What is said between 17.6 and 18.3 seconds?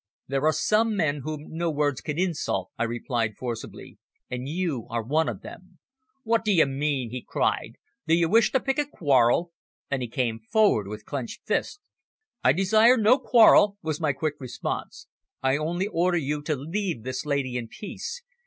peace.